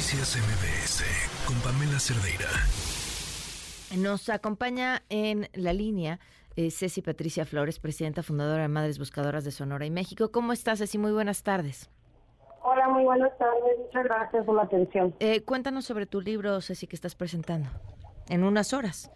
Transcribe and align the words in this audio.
Noticias 0.00 0.34
MBS 0.34 1.04
con 1.46 1.56
Pamela 1.60 1.98
Cerdeira. 1.98 2.48
Nos 4.02 4.30
acompaña 4.30 5.02
en 5.10 5.48
la 5.52 5.74
línea 5.74 6.20
eh, 6.56 6.70
Ceci 6.70 7.02
Patricia 7.02 7.44
Flores, 7.44 7.78
presidenta 7.78 8.22
fundadora 8.22 8.62
de 8.62 8.68
Madres 8.68 8.98
Buscadoras 8.98 9.44
de 9.44 9.50
Sonora 9.50 9.84
y 9.84 9.90
México. 9.90 10.32
¿Cómo 10.32 10.54
estás, 10.54 10.78
Ceci? 10.78 10.96
Muy 10.96 11.12
buenas 11.12 11.42
tardes. 11.42 11.90
Hola, 12.62 12.88
muy 12.88 13.04
buenas 13.04 13.36
tardes. 13.36 13.78
Muchas 13.78 14.04
gracias 14.04 14.46
por 14.46 14.54
la 14.54 14.62
atención. 14.62 15.14
Eh, 15.20 15.44
cuéntanos 15.44 15.84
sobre 15.84 16.06
tu 16.06 16.22
libro, 16.22 16.62
Ceci, 16.62 16.86
que 16.86 16.96
estás 16.96 17.14
presentando 17.14 17.68
en 18.30 18.42
unas 18.42 18.72
horas. 18.72 19.12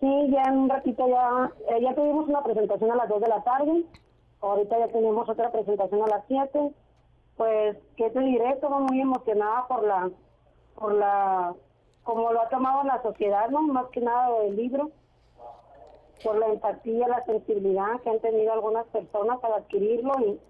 Sí, 0.00 0.30
ya 0.30 0.42
en 0.42 0.58
un 0.58 0.68
ratito 0.68 1.08
ya, 1.08 1.50
eh, 1.74 1.80
ya 1.80 1.94
tuvimos 1.94 2.28
una 2.28 2.42
presentación 2.42 2.90
a 2.90 2.96
las 2.96 3.08
2 3.08 3.22
de 3.22 3.28
la 3.28 3.42
tarde. 3.42 3.86
Ahorita 4.42 4.78
ya 4.78 4.88
tenemos 4.88 5.26
otra 5.26 5.50
presentación 5.50 6.02
a 6.02 6.16
las 6.16 6.22
7 6.28 6.74
pues, 7.36 7.76
¿qué 7.96 8.10
te 8.10 8.20
diré? 8.20 8.50
Estoy 8.50 8.70
muy 8.82 9.00
emocionada 9.00 9.66
por 9.68 9.84
la, 9.84 10.10
por 10.74 10.94
la, 10.94 11.54
como 12.02 12.32
lo 12.32 12.40
ha 12.40 12.48
tomado 12.48 12.84
la 12.84 13.02
sociedad, 13.02 13.48
¿no? 13.50 13.62
Más 13.62 13.86
que 13.92 14.00
nada 14.00 14.40
del 14.40 14.56
libro, 14.56 14.90
por 16.24 16.38
la 16.38 16.46
empatía, 16.46 17.08
la 17.08 17.24
sensibilidad 17.24 18.00
que 18.02 18.10
han 18.10 18.20
tenido 18.20 18.52
algunas 18.52 18.86
personas 18.86 19.38
al 19.44 19.52
adquirirlo 19.54 20.14
y, 20.20 20.40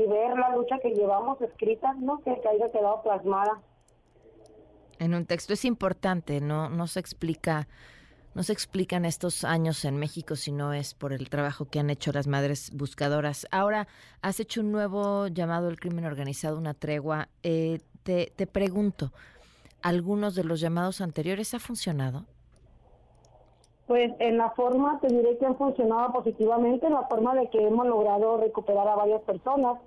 y 0.00 0.06
ver 0.06 0.38
la 0.38 0.54
lucha 0.56 0.78
que 0.78 0.90
llevamos 0.90 1.40
escrita, 1.42 1.94
¿no? 1.94 2.20
Que, 2.20 2.40
que 2.40 2.48
haya 2.48 2.68
quedado 2.70 3.02
plasmada. 3.02 3.60
En 4.98 5.14
un 5.14 5.26
texto 5.26 5.52
es 5.52 5.64
importante, 5.64 6.40
no, 6.40 6.68
no 6.68 6.86
se 6.86 7.00
explica 7.00 7.68
no 8.34 8.42
se 8.42 8.52
explican 8.52 9.04
estos 9.04 9.44
años 9.44 9.84
en 9.84 9.96
México 9.96 10.36
si 10.36 10.52
no 10.52 10.72
es 10.72 10.94
por 10.94 11.12
el 11.12 11.28
trabajo 11.28 11.64
que 11.64 11.80
han 11.80 11.90
hecho 11.90 12.12
las 12.12 12.26
madres 12.26 12.70
buscadoras. 12.74 13.46
Ahora, 13.50 13.88
has 14.22 14.38
hecho 14.38 14.60
un 14.60 14.70
nuevo 14.70 15.26
llamado 15.26 15.68
al 15.68 15.80
crimen 15.80 16.04
organizado, 16.04 16.56
una 16.56 16.74
tregua. 16.74 17.28
Eh, 17.42 17.80
te, 18.04 18.32
te 18.36 18.46
pregunto, 18.46 19.12
¿algunos 19.82 20.34
de 20.34 20.44
los 20.44 20.60
llamados 20.60 21.00
anteriores 21.00 21.54
ha 21.54 21.58
funcionado? 21.58 22.24
Pues 23.86 24.12
en 24.20 24.38
la 24.38 24.50
forma, 24.50 25.00
te 25.00 25.08
diré 25.08 25.36
que 25.36 25.46
han 25.46 25.56
funcionado 25.56 26.12
positivamente, 26.12 26.86
en 26.86 26.92
la 26.92 27.08
forma 27.08 27.34
de 27.34 27.50
que 27.50 27.66
hemos 27.66 27.84
logrado 27.88 28.36
recuperar 28.36 28.86
a 28.86 28.94
varias 28.94 29.20
personas, 29.22 29.78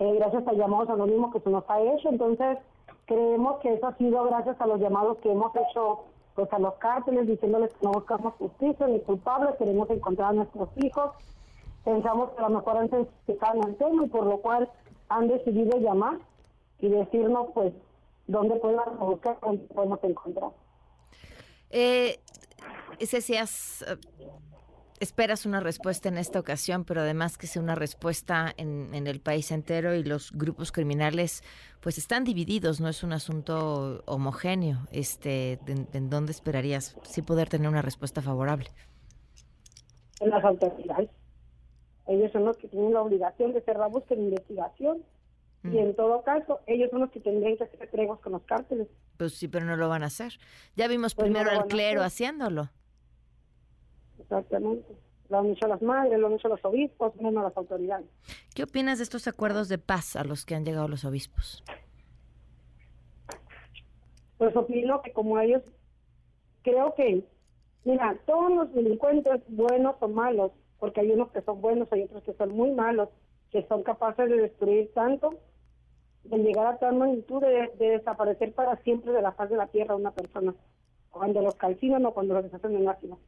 eh, 0.00 0.12
gracias 0.16 0.44
a 0.48 0.52
llamados 0.54 0.90
anónimos 0.90 1.32
que 1.32 1.38
se 1.38 1.50
nos 1.50 1.62
ha 1.68 1.80
hecho. 1.80 2.08
Entonces, 2.08 2.58
creemos 3.06 3.60
que 3.60 3.74
eso 3.74 3.86
ha 3.86 3.96
sido 3.96 4.24
gracias 4.24 4.60
a 4.60 4.66
los 4.66 4.80
llamados 4.80 5.18
que 5.18 5.30
hemos 5.30 5.52
hecho 5.54 6.00
pues 6.34 6.52
a 6.52 6.58
los 6.58 6.74
cárteles 6.74 7.26
diciéndoles 7.26 7.72
que 7.74 7.84
no 7.84 7.92
buscamos 7.92 8.34
justicia 8.34 8.86
ni 8.86 9.00
culpables, 9.00 9.54
queremos 9.56 9.88
encontrar 9.90 10.30
a 10.30 10.32
nuestros 10.32 10.68
hijos. 10.76 11.12
Pensamos 11.84 12.30
que 12.30 12.38
a 12.38 12.48
lo 12.48 12.56
mejor 12.56 12.76
han 12.78 12.90
sensibilizado 12.90 13.68
el 13.68 13.76
tema 13.76 14.04
y 14.04 14.08
por 14.08 14.26
lo 14.26 14.38
cual 14.38 14.70
han 15.08 15.28
decidido 15.28 15.78
llamar 15.78 16.18
y 16.80 16.88
decirnos 16.88 17.48
pues 17.54 17.72
dónde 18.26 18.56
podemos 18.56 18.98
buscar, 18.98 19.38
dónde 19.40 19.64
podemos 19.66 20.02
encontrar. 20.02 20.50
Eh, 21.70 22.18
si 23.00 23.36
has 23.36 23.84
esperas 25.04 25.46
una 25.46 25.60
respuesta 25.60 26.08
en 26.08 26.18
esta 26.18 26.40
ocasión, 26.40 26.84
pero 26.84 27.02
además 27.02 27.38
que 27.38 27.46
sea 27.46 27.62
una 27.62 27.74
respuesta 27.74 28.52
en, 28.56 28.92
en, 28.94 29.06
el 29.06 29.20
país 29.20 29.52
entero 29.52 29.94
y 29.94 30.02
los 30.02 30.32
grupos 30.32 30.72
criminales 30.72 31.42
pues 31.80 31.98
están 31.98 32.24
divididos, 32.24 32.80
no 32.80 32.88
es 32.88 33.02
un 33.02 33.12
asunto 33.12 34.02
homogéneo. 34.06 34.78
Este, 34.90 35.58
¿En 35.92 36.08
dónde 36.08 36.32
esperarías 36.32 36.96
sí 37.02 37.20
poder 37.20 37.50
tener 37.50 37.68
una 37.68 37.82
respuesta 37.82 38.22
favorable? 38.22 38.70
En 40.20 40.30
las 40.30 40.42
autoridades. 40.42 41.10
Ellos 42.06 42.32
son 42.32 42.46
los 42.46 42.56
que 42.56 42.68
tienen 42.68 42.94
la 42.94 43.02
obligación 43.02 43.52
de 43.52 43.58
hacer 43.58 43.76
la 43.76 43.86
búsqueda 43.88 44.18
de 44.18 44.24
investigación. 44.24 45.02
Y 45.62 45.68
mm. 45.68 45.78
en 45.78 45.96
todo 45.96 46.22
caso, 46.22 46.60
ellos 46.66 46.90
son 46.90 47.00
los 47.00 47.10
que 47.10 47.20
tendrían 47.20 47.56
que 47.56 47.64
hacer 47.64 47.88
tregos 47.90 48.18
con 48.20 48.32
los 48.32 48.42
cárteles. 48.44 48.88
Pues 49.18 49.34
sí, 49.34 49.48
pero 49.48 49.66
no 49.66 49.76
lo 49.76 49.88
van 49.88 50.02
a 50.02 50.06
hacer. 50.06 50.38
Ya 50.76 50.88
vimos 50.88 51.14
pues 51.14 51.26
primero 51.26 51.52
no 51.52 51.60
al 51.60 51.66
clero 51.66 52.02
haciéndolo. 52.02 52.70
Exactamente. 54.18 54.94
Lo 55.28 55.38
han 55.38 55.46
hecho 55.46 55.66
las 55.66 55.80
madres, 55.80 56.18
lo 56.18 56.26
han 56.26 56.34
hecho 56.34 56.48
los 56.48 56.64
obispos, 56.64 57.16
menos 57.16 57.42
las 57.44 57.56
autoridades. 57.56 58.06
¿Qué 58.54 58.62
opinas 58.62 58.98
de 58.98 59.04
estos 59.04 59.26
acuerdos 59.26 59.68
de 59.68 59.78
paz 59.78 60.16
a 60.16 60.24
los 60.24 60.44
que 60.44 60.54
han 60.54 60.64
llegado 60.64 60.86
los 60.88 61.04
obispos? 61.04 61.64
Pues 64.38 64.54
opino 64.56 65.00
que 65.02 65.12
como 65.12 65.38
ellos, 65.38 65.62
creo 66.62 66.94
que, 66.94 67.24
mira, 67.84 68.18
todos 68.26 68.52
los 68.52 68.74
delincuentes, 68.74 69.40
buenos 69.48 69.96
o 70.00 70.08
malos, 70.08 70.52
porque 70.78 71.00
hay 71.00 71.10
unos 71.12 71.30
que 71.30 71.40
son 71.40 71.60
buenos, 71.60 71.90
hay 71.92 72.02
otros 72.02 72.22
que 72.24 72.34
son 72.34 72.54
muy 72.54 72.70
malos, 72.72 73.08
que 73.50 73.66
son 73.68 73.82
capaces 73.82 74.28
de 74.28 74.36
destruir 74.36 74.92
tanto, 74.92 75.38
de 76.24 76.38
llegar 76.38 76.66
a 76.66 76.78
tal 76.78 76.96
magnitud 76.96 77.40
de, 77.40 77.70
de 77.78 77.90
desaparecer 77.90 78.52
para 78.52 78.76
siempre 78.82 79.12
de 79.12 79.22
la 79.22 79.32
faz 79.32 79.48
de 79.50 79.56
la 79.56 79.68
tierra 79.68 79.94
una 79.94 80.10
persona, 80.10 80.54
cuando 81.10 81.40
los 81.40 81.54
calcinan 81.54 82.04
o 82.04 82.12
cuando 82.12 82.34
los 82.34 82.44
deshacen 82.44 82.76
en 82.76 82.88
ácido. 82.88 83.18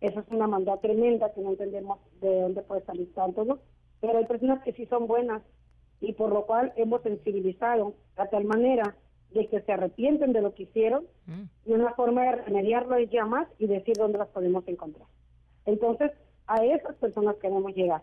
Eso 0.00 0.20
es 0.20 0.26
una 0.28 0.46
maldad 0.46 0.78
tremenda 0.80 1.32
que 1.32 1.40
no 1.40 1.50
entendemos 1.50 1.98
de 2.20 2.42
dónde 2.42 2.62
puede 2.62 2.84
salir 2.84 3.12
tanto, 3.14 3.44
¿no? 3.44 3.58
Pero 4.00 4.18
hay 4.18 4.26
personas 4.26 4.62
que 4.62 4.72
sí 4.72 4.86
son 4.86 5.06
buenas 5.06 5.42
y 6.00 6.12
por 6.12 6.30
lo 6.30 6.44
cual 6.44 6.72
hemos 6.76 7.02
sensibilizado 7.02 7.94
a 8.16 8.26
tal 8.26 8.44
manera 8.44 8.94
de 9.32 9.48
que 9.48 9.60
se 9.62 9.72
arrepienten 9.72 10.32
de 10.32 10.42
lo 10.42 10.54
que 10.54 10.64
hicieron 10.64 11.06
mm. 11.26 11.70
y 11.70 11.72
una 11.72 11.94
forma 11.94 12.22
de 12.24 12.42
remediarlo 12.42 12.96
es 12.96 13.10
llamar 13.10 13.48
y 13.58 13.66
decir 13.66 13.96
dónde 13.96 14.18
las 14.18 14.28
podemos 14.28 14.66
encontrar. 14.68 15.08
Entonces, 15.64 16.12
a 16.46 16.64
esas 16.64 16.94
personas 16.96 17.36
queremos 17.36 17.74
llegar. 17.74 18.02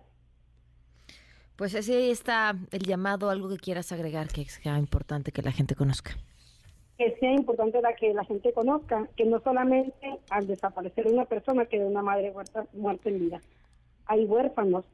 Pues 1.56 1.76
así 1.76 2.10
está 2.10 2.56
el 2.72 2.82
llamado, 2.82 3.30
algo 3.30 3.48
que 3.50 3.58
quieras 3.58 3.92
agregar 3.92 4.28
que 4.28 4.44
sea 4.46 4.80
importante 4.80 5.32
que 5.32 5.44
la 5.44 5.52
gente 5.52 5.76
conozca 5.76 6.18
que 6.98 7.16
sea 7.20 7.32
importante 7.32 7.82
la 7.82 7.96
que 7.96 8.14
la 8.14 8.24
gente 8.24 8.54
conozca 8.54 9.08
que 9.16 9.26
no 9.26 9.40
solamente 9.40 10.20
al 10.30 10.48
desaparecer 10.48 11.08
una 11.08 11.26
persona 11.26 11.66
queda 11.66 11.86
una 11.86 12.04
madre 12.04 12.32
muerta, 12.32 12.66
muerta 12.74 13.10
en 13.10 13.20
vida. 13.20 13.42
Hay 14.06 14.26
huérfanos 14.26 14.86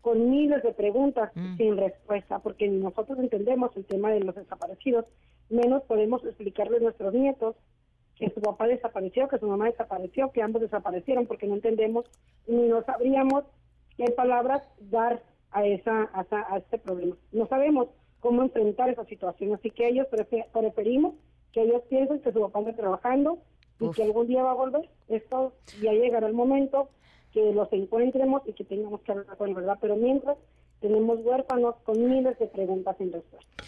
con 0.00 0.30
miles 0.30 0.62
de 0.62 0.72
preguntas 0.72 1.30
mm. 1.34 1.56
sin 1.56 1.76
respuesta, 1.76 2.40
porque 2.40 2.68
ni 2.68 2.78
nosotros 2.78 3.18
entendemos 3.18 3.76
el 3.76 3.84
tema 3.84 4.10
de 4.10 4.20
los 4.20 4.34
desaparecidos, 4.34 5.04
menos 5.48 5.82
podemos 5.84 6.24
explicarle 6.24 6.78
a 6.78 6.80
nuestros 6.80 7.12
nietos 7.12 7.56
que 8.16 8.30
su 8.30 8.40
papá 8.40 8.66
desapareció, 8.66 9.28
que 9.28 9.38
su 9.38 9.46
mamá 9.46 9.66
desapareció, 9.66 10.30
que 10.32 10.42
ambos 10.42 10.62
desaparecieron, 10.62 11.26
porque 11.26 11.46
no 11.46 11.54
entendemos 11.54 12.06
ni 12.46 12.68
no 12.68 12.82
sabríamos 12.84 13.44
qué 13.96 14.10
palabras 14.10 14.62
dar 14.80 15.22
a 15.50 15.66
esa 15.66 16.08
a, 16.12 16.24
a 16.30 16.58
este 16.58 16.78
problema. 16.78 17.16
No 17.30 17.46
sabemos 17.46 17.88
cómo 18.22 18.42
enfrentar 18.42 18.88
esa 18.88 19.04
situación. 19.04 19.52
Así 19.52 19.70
que 19.70 19.88
ellos 19.88 20.06
preferimos 20.52 21.14
que 21.52 21.62
ellos 21.62 21.82
piensen 21.90 22.20
que 22.20 22.32
su 22.32 22.40
papá 22.40 22.60
está 22.60 22.74
trabajando 22.74 23.38
y 23.80 23.90
que 23.90 24.04
algún 24.04 24.28
día 24.28 24.44
va 24.44 24.52
a 24.52 24.54
volver. 24.54 24.88
Esto 25.08 25.52
ya 25.82 25.92
llegará 25.92 26.28
el 26.28 26.32
momento 26.32 26.88
que 27.32 27.52
los 27.52 27.70
encuentremos 27.72 28.42
y 28.46 28.52
que 28.52 28.64
tengamos 28.64 29.00
que 29.02 29.12
hablar 29.12 29.36
con 29.36 29.52
verdad. 29.52 29.76
Pero 29.80 29.96
mientras 29.96 30.38
tenemos 30.80 31.18
huérfanos 31.22 31.74
con 31.84 32.02
miles 32.08 32.38
de 32.38 32.46
preguntas 32.46 32.96
sin 32.96 33.12
respuesta. 33.12 33.64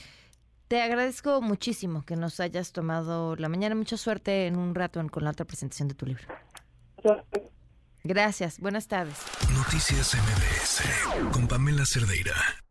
Te 0.68 0.80
agradezco 0.80 1.42
muchísimo 1.42 2.04
que 2.06 2.16
nos 2.16 2.40
hayas 2.40 2.72
tomado 2.72 3.36
la 3.36 3.48
mañana. 3.48 3.74
Mucha 3.74 3.96
suerte 3.96 4.46
en 4.46 4.56
un 4.56 4.74
rato 4.74 5.04
con 5.10 5.24
la 5.24 5.30
otra 5.30 5.44
presentación 5.44 5.88
de 5.88 5.94
tu 5.94 6.06
libro. 6.06 6.24
Gracias. 8.04 8.60
Buenas 8.60 8.86
tardes. 8.86 9.18
Noticias 9.52 10.14
MBS 10.14 11.32
con 11.32 11.48
Pamela 11.48 11.84
Cerdeira. 11.84 12.63